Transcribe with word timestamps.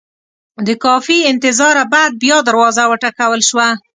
د 0.67 0.69
کافي 0.85 1.17
انتظاره 1.31 1.83
بعد 1.93 2.11
بیا 2.23 2.37
دروازه 2.47 2.83
وټکول 2.87 3.39
شوه. 3.49 3.67